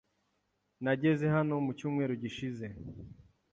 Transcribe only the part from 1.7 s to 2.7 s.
cyumweru gishize.